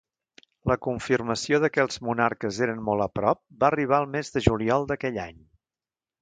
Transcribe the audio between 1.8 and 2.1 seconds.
els